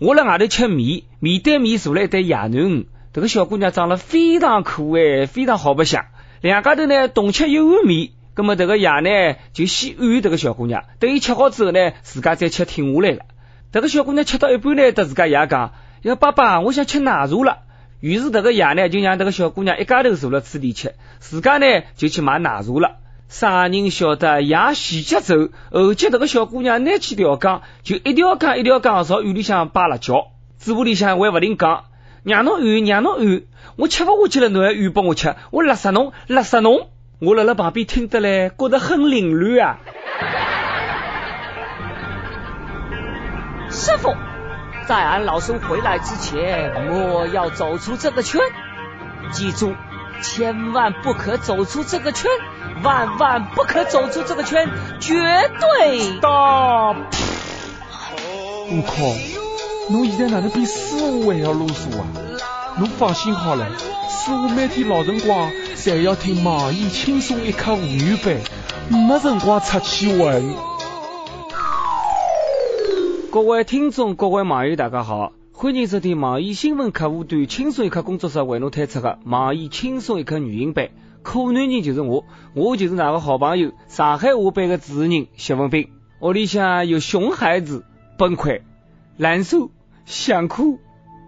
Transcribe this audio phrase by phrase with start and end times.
[0.00, 6.06] 我在外头吃米，面对面坐了一对爷囡，这个小姑娘长得非常可爱，非常好白相。
[6.40, 13.24] 两家头呢同吃一碗米，那么这个爷呢就先按这个小姑娘，等伊吃好之后呢，自家再吃停下来了。
[13.72, 15.72] 这个小姑娘吃到一半呢，搭自家爷讲
[16.02, 17.58] ：“要爸爸，我想吃奶茶了。”
[17.98, 22.98] 于是这个爷呢就让这个小姑娘一家头坐了吃里吃，自家呢就去买奶茶了。
[23.28, 31.84] 啥人晓得爷前脚走，后脚这个小姑娘拿起条杠，就一条杠一条杠朝院里向扒辣椒，嘴巴里向还不停讲
[32.24, 33.42] ：“让侬按，让侬按，
[33.76, 36.88] 我吃不下去了，侬还按帮我吃，我勒死侬，勒死侬！”
[37.20, 39.78] 我辣辣旁边听得嘞，觉得很凌乱啊。
[43.68, 44.16] 师傅，
[44.86, 48.40] 在俺老孙回来之前，莫要走出这个圈，
[49.32, 49.74] 记住，
[50.22, 52.30] 千万不可走出这个圈。
[52.82, 54.68] 万万不可走出这个圈，
[55.00, 55.14] 绝
[55.58, 56.92] 对大！
[58.70, 59.16] 悟空，
[59.90, 62.06] 侬现在哪能比师傅还要啰嗦啊？
[62.78, 63.66] 侬放心好了，
[64.08, 68.36] 师傅每天老辰光侪要听网易轻松一刻无语版，
[68.90, 70.42] 没辰光出去玩。
[73.30, 80.90] 各位听众，各位网友，大家好，欢迎收听网易新闻客户端轻松一刻工作室为侬推出的网易轻松一刻语音版。
[81.22, 82.24] 可男人就是我，
[82.54, 85.90] 我就是那个好朋友，上海话版的主持人谢文斌。
[86.20, 87.84] 屋里向有熊孩子
[88.18, 88.62] 崩溃、
[89.16, 89.70] 难受、
[90.04, 90.78] 想哭，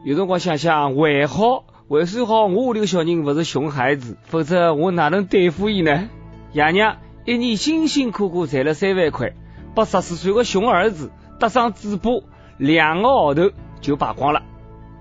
[0.04, 6.08] 有辰光想想还好，还算好，我屋里个小人不是熊孩子，否则我哪能对付伊呢？
[6.52, 9.34] 爷娘一年辛辛苦苦赚了三万块，
[9.74, 12.10] 把十四岁的熊儿子搭上嘴巴，
[12.56, 14.42] 两个号头就败光了。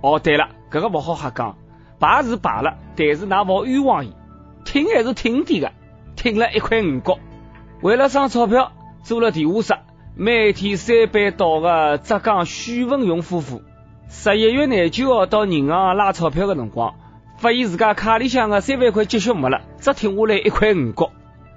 [0.02, 1.58] 哦，对了，搿个勿好瞎讲，
[1.98, 4.14] 败是败了，但是那勿冤枉伊。
[4.72, 5.72] 挺还是挺点的，
[6.16, 7.18] 挺了一块五角。
[7.82, 9.82] 为了省钞票，做了地下室，
[10.16, 13.64] 每天三班倒的浙江许文勇夫妇，
[14.10, 16.94] 十一月廿九号到银行拉钞票的辰光，
[17.40, 21.12] 发现自家卡里向的三万块积蓄没了，只挺下来一块五角。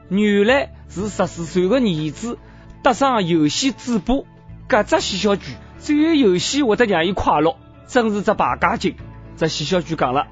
[0.09, 2.39] 原来是十四岁的儿子
[2.83, 4.25] 搭上游戏主播，
[4.71, 5.45] 搿只细小鬼
[5.81, 8.95] 只有游戏会得让伊快乐，真是只败家精。
[9.37, 10.29] 这细小鬼讲了。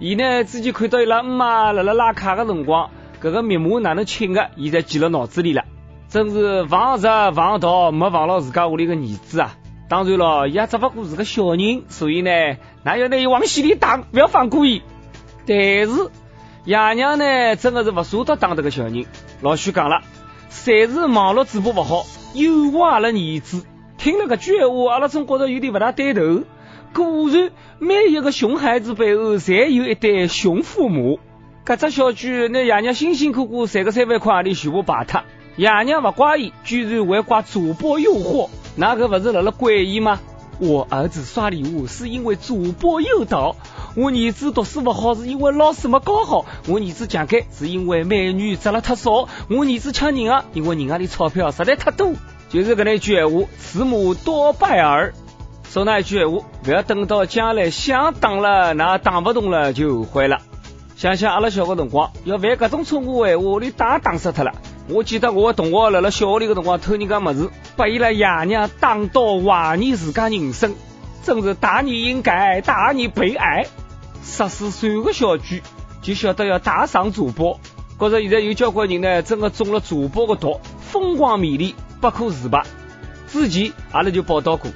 [0.00, 5.64] 伊呢，之前看到伊拉姆妈辣辣拉卡的辰光，搿个密码哪能清的，现在记辣脑子里了。
[6.08, 9.56] 真是防贼防盗，没防牢自家屋里个儿子啊！
[9.88, 12.30] 当然咯，伊也只不过是个小人，所以呢，
[12.84, 14.82] 哪要拿伊往死里打，不要放过伊。
[15.46, 16.10] 但是
[16.64, 19.04] 爷娘呢，真的是不舍得打这个小人。
[19.40, 20.02] 老许讲了，
[20.52, 23.64] 侪是网络主播不好，诱惑阿拉儿子。
[23.98, 26.44] 听了搿句闲话，阿拉总觉着有点勿大对头。
[26.94, 31.20] 果然，每一个熊孩子背后，侪有一对熊父母。
[31.64, 35.22] 搿只小鬼，拿爷娘辛辛苦苦赚个三万块钿全部败脱。
[35.56, 40.20] 爷娘不怪伊，居然还怪主播诱惑，那可不是辣辣怪伊吗？
[40.60, 43.54] 我儿子刷礼物是因为主播诱导，
[43.94, 52.12] 我儿子读书不好是因为老师没教好，我儿子强奸是因为美女择了太少，我儿子抢银行因为银行里钞票实在太多。
[52.48, 55.12] 就是搿那句闲话，慈母多败儿。
[55.70, 60.38] 说那一句闲话，不要等到将来想打了，那打不动了就后悔了。
[60.96, 64.52] 想想阿拉小个辰光，要犯搿种错误闲话，你打打死脱了。
[64.88, 70.74] 我记得我个同学辣辣小学里个辰光偷人家么子，被伊拉爷娘打到怀疑自家人生，
[71.22, 73.66] 真是大你应该，大你悲哀。
[74.22, 75.62] 十四岁个小鬼
[76.00, 77.60] 就晓得要打赏主播，
[77.98, 82.64] 觉着现在有交关人呢，真个中了主播个毒，疯狂迷恋不可自拔。
[83.28, 84.70] 之前阿拉就报道过。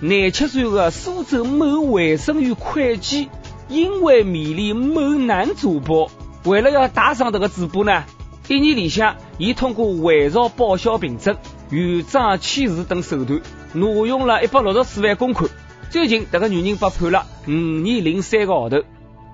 [0.00, 3.28] 廿七岁的苏州某卫生院会计，
[3.68, 6.08] 因为迷恋某男主播，
[6.44, 8.04] 为了要打赏这个主播呢，
[8.46, 11.36] 一年里向，伊通过伪造报销凭证、
[11.70, 13.40] 预账签字等手段，
[13.72, 15.50] 挪用了一百六十四万公款。
[15.90, 18.84] 最近，这个女人被判了五年零三个号头。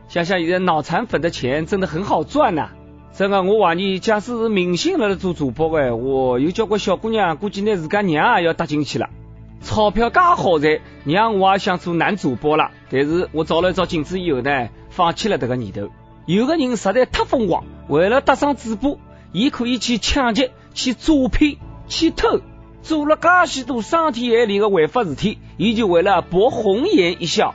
[0.08, 2.70] 想想现在脑残粉的钱真的很好赚呐！
[3.14, 9.10] 真的，我怀疑，假使是明星辣辣做主播的话，有交关小姑娘估计拿自家娘也要搭进去了。
[9.64, 12.70] 钞票介好赚，让我也想做男主播了。
[12.90, 15.88] 但是我照了照镜子以后呢，放弃了这个念头。
[16.26, 18.98] 有个人实在太疯狂，为了搭上主播，
[19.32, 21.56] 伊可以去抢劫、去诈骗、
[21.88, 22.40] 去偷，
[22.82, 27.54] 做了介许多伤天害理的违法事体，伊就为了博红颜一笑。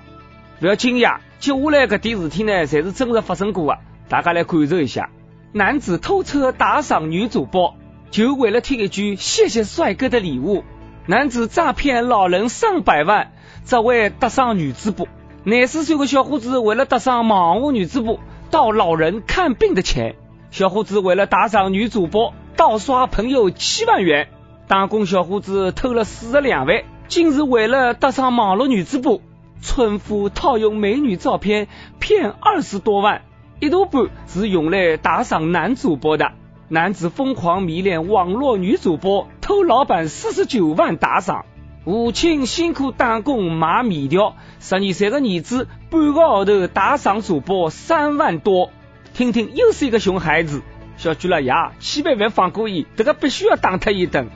[0.59, 3.79] 不要惊讶，接下来搿点事体呢，侪是真实发生过的。
[4.09, 5.09] 大家来感受一下：
[5.51, 7.75] 男子偷车打赏女主播，
[8.11, 10.63] 就为了听一句“谢谢帅哥”的礼物。
[11.09, 13.31] 男子诈骗老人上百万，
[13.65, 15.07] 只为搭上女主播。
[15.43, 18.19] 廿四岁的小伙子为了搭上网络女主播，
[18.51, 20.17] 盗老人看病的钱。
[20.51, 24.27] 小伙子为了打赏女主播，盗刷朋友七万元。
[24.67, 29.23] 打工小伙子偷了四十两万，竟是为了搭上网络女子部，
[29.63, 33.23] 村夫套用美女照片骗二十多万。
[33.59, 36.33] 一大半是用来打赏男主播的，
[36.71, 41.45] 男子疯狂迷恋网络女主播，偷老板四十九万打赏。
[41.83, 48.69] 父亲辛苦打工买面条，十二岁的儿子半个号头打赏主播三万多。
[49.15, 50.61] 听听，又是一个熊孩子。
[50.97, 54.27] 小猪了爷，千万别放过伊，这个必须要打他一顿。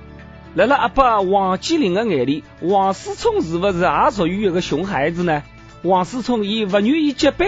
[0.57, 5.44] 在了阿爸王健林的眼里，王思聪是不是也属于一个熊孩子呢？
[5.83, 7.47] 王思聪也不愿意接班，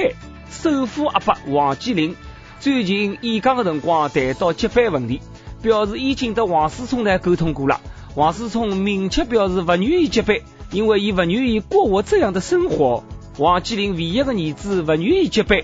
[0.51, 2.15] 首富阿爸王健林
[2.59, 5.21] 最近演讲的辰光谈到接班问题，
[5.61, 7.79] 表示已经和王思聪呢沟通过了。
[8.15, 10.37] 王思聪明确表示不愿意接班，
[10.71, 13.03] 因为伊不愿意过我这样的生活。
[13.37, 15.61] 王继林唯一的儿子不愿意接班，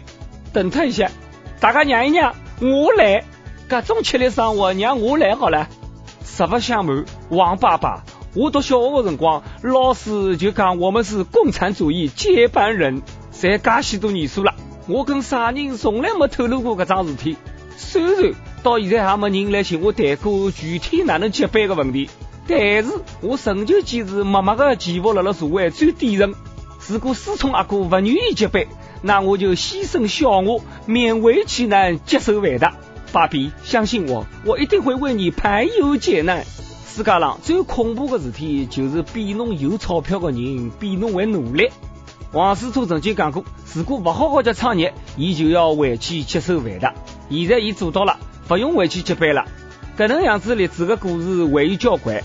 [0.54, 1.10] 等他一下，
[1.60, 3.24] 大家让一让，我来。
[3.68, 5.70] 各种吃力生活让我来好了。
[6.26, 8.04] 实不相瞒，王爸爸，
[8.36, 13.02] 我读小学的辰光，老师就讲我们是共产主义接班人。
[13.32, 14.54] 才介许多年数了，
[14.92, 17.38] 我跟啥人从来没透露过搿桩事体。
[17.78, 22.10] 虽然到现在还没人来寻我谈过具体哪能接班的问题，
[22.46, 22.92] 但是
[23.22, 26.36] 我仍旧坚持默默的潜伏辣了社会最底层。
[26.90, 28.66] 如果思聪阿哥不愿意接班，
[29.02, 32.74] 那我就牺牲小我，勉为其难接受万达。
[33.14, 36.44] 爸比，相信我，我一定会为你排忧解难。
[36.86, 41.70] 世界上最恐怖的事体，就是比侬有钞票的人比侬还努力。
[42.34, 43.44] 王思聪曾经讲过，
[43.74, 46.94] 如果不好好的创业，伊就要回去接受万达。
[47.30, 49.46] 现在伊做到了，不用回去接班了。
[49.98, 52.24] 搿能样子励志的故事还有交关。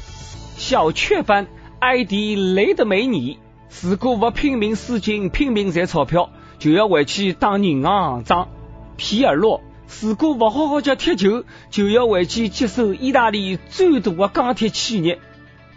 [0.56, 1.48] 小雀斑
[1.80, 3.40] 埃迪雷德梅尼，
[3.82, 6.30] 如果不拼命输金、拼命赚钞票，
[6.60, 8.48] 就要回去当银行行长。
[8.96, 9.60] 皮尔洛。
[10.00, 15.18] 如果不好好叫踢球，就要回去接手意大利最大的钢铁企业。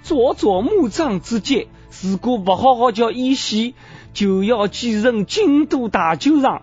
[0.04, 1.68] 佐佐木藏之介，
[2.02, 3.75] 如果不好好叫演戏，
[4.14, 6.62] 就要继承京都大球场。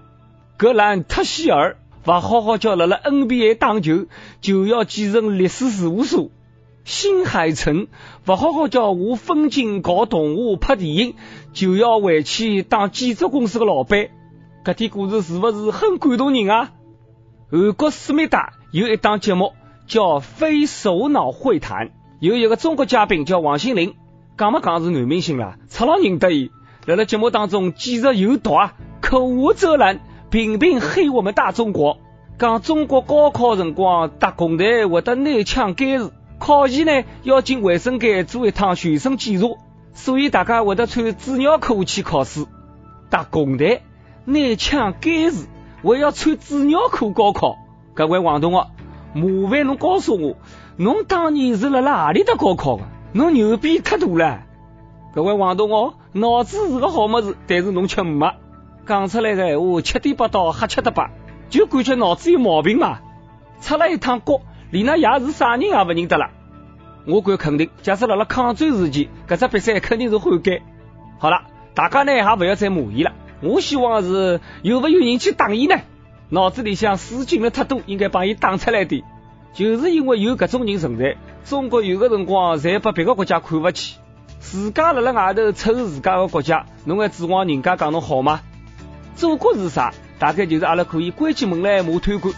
[0.57, 4.07] 格兰特希尔，不好好叫了了 NBA 打球，
[4.41, 6.31] 就要继承律师事务所。
[6.85, 7.89] 新海诚，
[8.25, 11.15] 不好好叫我分镜搞动画拍电影，
[11.53, 14.09] 就要回去当建筑公司的老板。
[14.65, 16.71] 搿点故事是勿是很感动人啊？
[17.51, 19.53] 韩国思密达有一档节目
[19.87, 21.89] 叫《非首脑会谈》，
[22.21, 23.95] 有一个中国嘉宾叫王心凌，
[24.39, 26.51] 讲么讲是男明星啦，赤佬认得伊。
[26.87, 29.99] 在了节目当中，简直有毒啊，口无遮拦，
[30.31, 31.99] 频频黑我们大中国，
[32.39, 39.49] 讲中国高考辰光特工队会得内枪监视，考前呢要进卫生间做一趟全身检查，
[39.95, 42.47] 所以大家会得穿纸尿裤去考试。
[43.11, 43.83] 特工队
[44.25, 45.47] 内枪监视。
[45.83, 47.57] 我要穿纸尿裤高考，
[47.95, 48.71] 各位王同学，
[49.13, 50.37] 麻烦侬告诉我，
[50.77, 52.85] 侬当年是辣辣哪里搭高考的？
[53.13, 54.43] 侬牛逼太大了！
[55.15, 58.35] 各位王同学，脑子是个好么子，但是侬却没
[58.87, 61.11] 讲出来的闲话，七点八到瞎七搭八，
[61.51, 63.01] 就感觉脑子有毛病嘛！
[63.61, 64.41] 出了一趟国，
[64.71, 66.31] 连那爷是啥人也不认得了。
[67.05, 70.63] 我敢肯定，假设辣辣抗战时期，搿只比赛肯定是悔改。
[71.19, 71.43] 好了，
[71.75, 73.13] 大家呢也不要再骂伊了。
[73.43, 75.77] 我希望是有没有人去打伊呢？
[76.31, 79.05] 脑子里想死进了太多，应该帮伊打出来的。
[79.53, 83.99] 就是因为有搿种人存在，中国有个辰光才把别个国家看不起。
[84.49, 88.43] 自家辣辣外头臭自家个国家，侬还指望人家讲侬好吗？
[89.17, 89.93] 祖国是啥？
[90.21, 92.33] 大概就是阿拉可以关起门来骂贪官、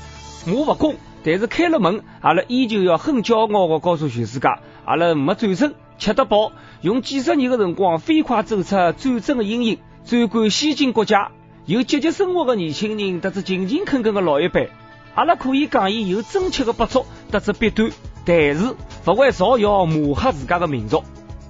[0.46, 4.48] 骂勿公，但是开了门，阿拉依旧要很骄傲的告诉全世界，
[4.86, 9.78] 阿拉没战争，吃得饱，用几十年的辰光飞快走出战争的阴影。
[10.06, 11.30] 专管先进国家、
[11.66, 14.70] 有积极生活的年轻人，得知勤勤恳恳的老一辈，
[15.14, 17.90] 阿拉可以讲伊有真切的不足，得知弊端，
[18.24, 18.74] 但是
[19.04, 21.04] 勿会造谣抹黑自家的民族。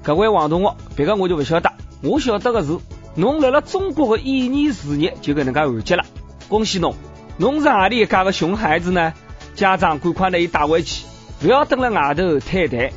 [0.08, 1.70] 各位王同学，别个我就不晓得，
[2.02, 2.78] 我晓得的是，
[3.14, 6.04] 侬来了中国的演艺事业就搿能介完结了，
[6.48, 6.94] 恭喜侬！
[7.36, 9.12] 侬是何里一家的熊孩子呢？
[9.54, 11.04] 家长赶快拿伊带回去，
[11.42, 12.90] 不要等了外头太谈。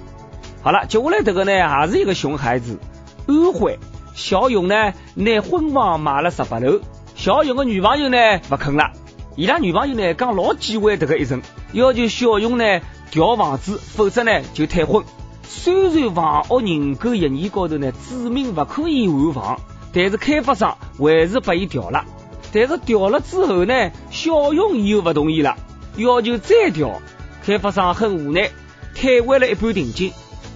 [0.62, 2.80] 好了，接下来这个呢，还是一个熊孩子，
[3.28, 3.78] 安徽。
[4.14, 6.80] 小勇呢，拿婚房买了十八楼。
[7.16, 8.18] 小勇的女朋友呢，
[8.50, 8.90] 勿肯了。
[9.36, 11.42] 伊拉女朋友呢，讲老忌讳这个一层，
[11.74, 15.04] 要求小勇呢调房子，否则呢就退婚。
[15.44, 19.62] 虽然房屋认购协议高头呢注明不可以换房，
[19.94, 22.06] 但是开发商还是把伊调了。
[22.54, 25.58] 但是调了之后呢，小勇又不同意了，
[25.96, 27.02] 要求再调。
[27.44, 28.52] 开发商很无奈，
[28.96, 30.14] 退回了一半定金。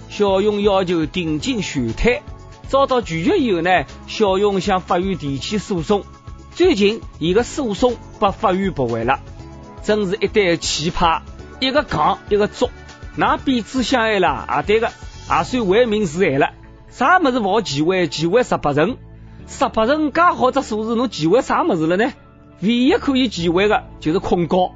[0.08, 2.22] 小勇要求定金全退。
[2.68, 6.04] 遭到拒绝以后呢，小勇向法院提起诉讼。
[6.52, 9.20] 最近，伊个诉讼被法院驳回了。
[9.82, 11.20] 真是一对奇葩，
[11.60, 12.70] 一个杠一个作，
[13.16, 16.50] 那彼此相爱了，也对个，也算为民除害了。
[16.90, 18.08] 啥么子报奇位？
[18.08, 18.96] 奇位十八层，
[19.46, 22.12] 十八层介好只数字，侬忌讳啥么子了呢？
[22.60, 24.72] 唯一可以忌讳的就是恐高。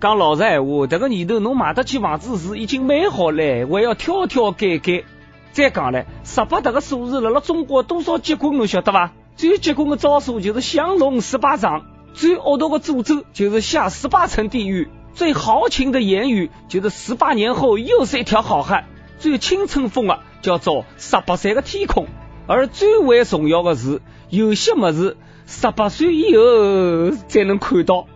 [0.00, 5.04] 讲老实闲话，这个年头侬买得起房子是已经蛮好嘞，还要挑挑拣拣。
[5.52, 9.12] 再讲嘞，十八这个数字，辣辣中国多少结棍侬晓得伐？
[9.36, 18.84] 最结棍的招数就是降龙十八掌，最恶毒的诅咒就是下十八层地狱，最豪情的言语就是十八年后又是一条好汉，
[19.18, 22.06] 最青春风的叫做十八岁的天空，
[22.46, 25.16] 而最为重要的是，有些么子
[25.46, 28.06] 十八岁以后才能看到。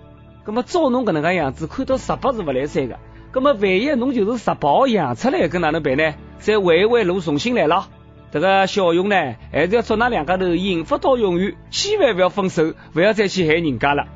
[0.44, 2.98] 那么照侬搿能个样子，看到十八是勿来三个。
[3.34, 6.14] 那么万一侬就是十八号养出来，搿哪能办呢？
[6.40, 7.86] 再回一回路重新来了。
[8.32, 14.06] 这个小勇呢，还是要祝那两家头幸福到永远，千万不要分手，不要再去害人家了。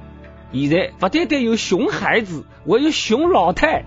[0.53, 3.85] 现在不单单有熊孩子，还有熊老太。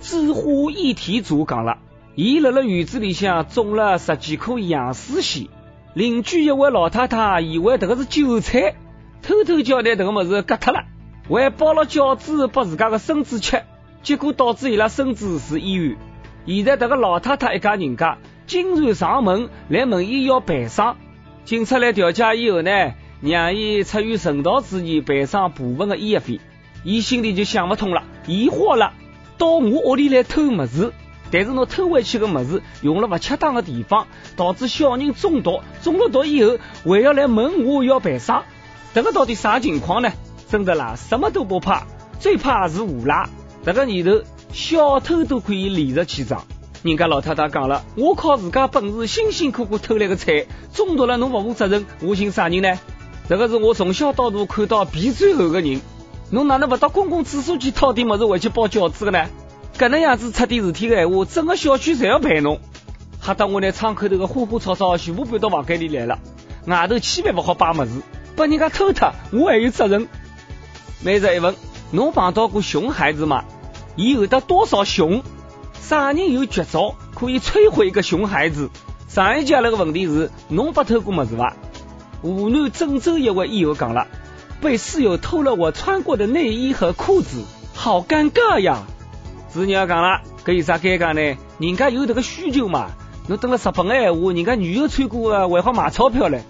[0.00, 1.78] 知乎议题组讲了，
[2.16, 5.46] 伊辣辣院子里向种了十几棵杨树线，
[5.94, 8.74] 邻居一位老太太以为这个是韭菜，
[9.22, 10.84] 偷偷叫拿这个么子割脱了。
[11.28, 13.62] 还包了饺子拨自家的孙子吃，
[14.02, 15.96] 结果导致伊拉孙子住医院。
[16.46, 18.18] 现在这个老太太一家人家
[18.48, 20.96] 经常上门来问伊要赔偿，
[21.44, 22.70] 警察来调解以后呢，
[23.22, 26.40] 让伊出于人道主义赔偿部分的医药费。
[26.82, 28.92] 伊心里就想不通了，疑惑了，
[29.38, 30.92] 到我屋里来偷么子，
[31.30, 38.42] 但是侬偷回去的么子用了不恰当的地方，导致小人中毒，中了毒以后还要来问我要赔偿，
[38.92, 40.10] 这个到底啥情况呢？
[40.50, 41.86] 真的啦，什么都不怕，
[42.18, 43.28] 最怕是无赖。
[43.64, 44.20] 这个年头，
[44.52, 46.44] 小偷都可以理直气壮。
[46.82, 52.76] 人家老太太讲了，我靠自家本事，辛辛苦苦偷来的菜，中毒了侬不负责任，我寻啥人呢？
[53.32, 55.80] 这个是我从小到大看到皮最厚的人。
[56.28, 59.26] 侬哪能不到公共厕所去掏点么子回去包饺子的呢？
[59.78, 62.60] 搿能样子出点事体的闲话，整个小区侪要陪侬。
[63.22, 66.18] 吓得我拿窗口头的花花草草全部搬到房间里来了，
[66.66, 68.02] 外头千万不好摆么子，
[68.36, 70.08] 把人家偷脱，我还有责任。
[71.02, 71.54] 每日一问，
[71.90, 73.44] 侬碰到过熊孩子吗？
[73.96, 75.22] 伊有得多少熊？
[75.80, 78.68] 啥人有绝招可以摧毁一个熊孩子？
[79.08, 81.56] 上一节那个问题是，侬不偷过么子伐？
[82.22, 84.06] 湖南郑州一位益友讲了，
[84.60, 87.42] 被室友偷了我穿过的内衣和裤子，
[87.74, 88.84] 好尴尬呀！
[89.48, 91.36] 子女要讲了，搿有啥尴尬呢？
[91.58, 92.92] 人家有迭个需求嘛？
[93.28, 96.42] 侬等了日本个闲话，人家女友穿过的还好卖钞票嘞。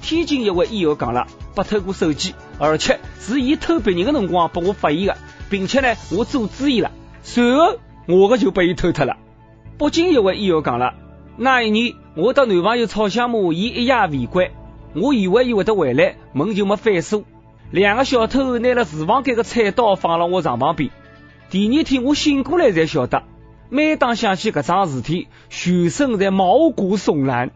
[0.00, 2.34] 天津一位益友讲了，不偷过手机。
[2.58, 5.18] 而且是伊偷别人的辰光被我发现的，
[5.50, 6.90] 并且呢，我阻止伊了，
[7.22, 7.76] 随后
[8.06, 9.16] 我的就被伊偷脱了。
[9.76, 10.94] 北京一位医友讲了，
[11.36, 14.52] 那一年我到男朋友吵相骂，伊一夜未归，
[14.94, 17.24] 我以为伊会得回来，门就没反锁。
[17.70, 20.90] 两个小偷拿了厨房间的菜刀放了我床旁边。
[21.48, 23.22] 第二天我醒过来才晓得，
[23.70, 27.50] 每当想起搿桩事体，全身在毛骨悚然。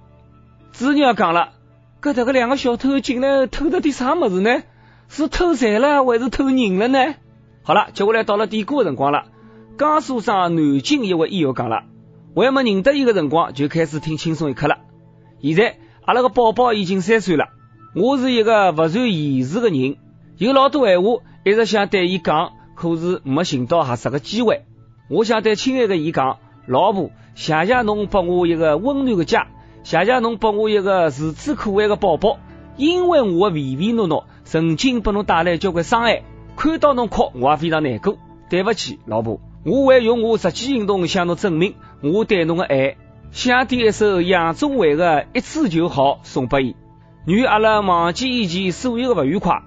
[0.73, 1.53] 子女讲了，
[2.01, 4.63] 搿这个两个小偷进来偷了点啥么子呢？
[5.09, 7.15] 是偷财了还是偷人了呢？
[7.63, 9.27] 好了，接下来到了点歌的辰光了。
[9.79, 11.85] 江苏省南京一位医友讲了，
[12.35, 14.79] 我还没认得伊个辰光就开始听轻松一刻了。
[15.43, 17.49] 现在阿拉个宝宝已经三岁了，
[17.93, 19.97] 我是一个不善言辞的人，
[20.39, 24.63] 有老多闲话一直想对伊讲，可是没寻到合适的机会。
[25.11, 29.49] 我想对亲爱的伊讲，老婆，谢谢侬拨我一个温暖的家，
[29.83, 32.39] 谢谢侬拨我一个如此可爱的宝宝，
[32.77, 34.27] 因为我的唯唯诺诺。
[34.45, 36.23] 曾经给侬带来交关伤害，
[36.55, 38.17] 看到侬哭，我也非常难过。
[38.49, 42.97] 对不起，老婆，我会用我实际行动向侬证明我对侬的爱。
[43.31, 46.77] 想点一首杨宗纬的《一次就好》送给伊，
[47.27, 49.63] 愿阿拉忘记以前所有的不愉快，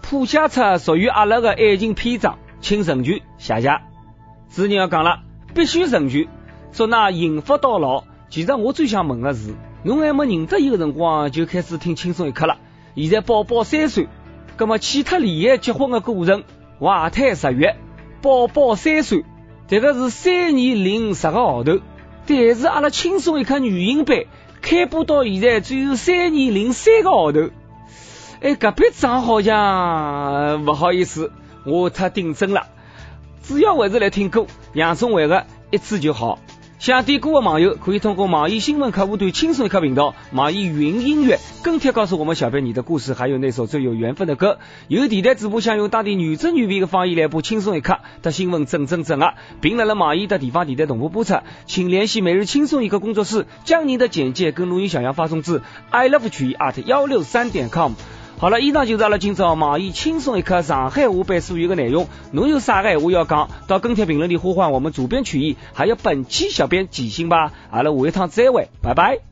[0.00, 2.38] 谱写出属于阿拉的爱情篇章。
[2.60, 3.80] 请成全，谢谢。
[4.48, 6.28] 子女要讲了，必须成全，
[6.70, 8.04] 祝那幸福到老。
[8.30, 12.58] 其实我最想问的是，侬还没认得伊的辰光就开始听轻松一刻了。
[12.94, 14.06] 现在宝宝三岁，
[14.56, 16.44] 那么其他恋爱结婚的过程，
[16.78, 17.76] 怀胎十月，
[18.22, 19.24] 宝宝三岁，
[19.66, 21.80] 这个是三年零十个号头。
[22.26, 24.24] 但是阿拉轻松一刻语音版
[24.60, 27.50] 开播到现在只有三年零三个号头。
[28.40, 31.32] 哎，隔壁账好像不好意思，
[31.64, 32.66] 我太顶真了，
[33.42, 36.38] 主要还是来听歌，杨宗纬的一次就好。
[36.82, 44.58] 想点歌的网友可以通过网易新闻客户端“轻松一刻”频道、网易云音乐跟帖告诉我们小编你的故事，还有那首最有缘分的歌。
[44.88, 51.36] 有电台主播想用当地女真女味的方言来播《轻松一刻》的新闻，整整整啊，并来了网易的地方电台同步播出，
[51.66, 57.92] 请联系每日轻松一刻工作室，将您的简介跟录音小样发送至 i love 曲艺 at 幺六三点 com。
[58.42, 62.08] 好了，以上就是阿拉今朝网易轻松一刻上海话版所有的内容。
[62.32, 67.52] 侬有啥个闲话要讲，到跟帖评论里呼唤我们主编曲艺，还有本期小编吉星吧。
[67.70, 69.31] 阿拉下一趟再会，拜拜。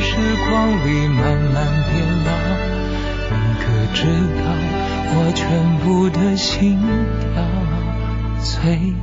[0.00, 0.16] 时
[0.48, 1.56] 光里慢慢
[1.90, 2.30] 变老。
[3.30, 4.00] 你可知
[4.38, 4.44] 道
[5.14, 5.44] 我全
[5.78, 6.78] 部的心
[7.20, 7.42] 跳
[8.42, 8.94] 最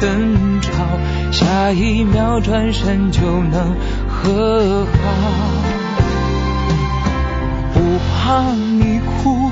[0.00, 0.70] 争吵，
[1.30, 3.76] 下一秒转身就能
[4.08, 4.92] 和好。
[7.74, 9.50] 不怕你哭，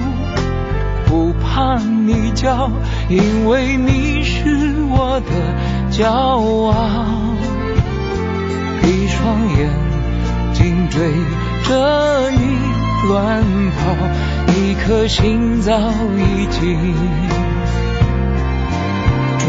[1.06, 2.70] 不怕你叫，
[3.08, 5.30] 因为你是我的
[5.92, 7.04] 骄傲。
[9.10, 9.68] 双眼
[10.54, 11.00] 睛追
[11.64, 12.36] 着你
[13.08, 15.72] 乱跑，一颗心早
[16.16, 16.94] 已经
[19.38, 19.48] 准